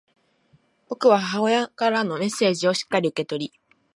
[0.89, 3.53] 僕は母親からのメッセージをしっかりと受け取り、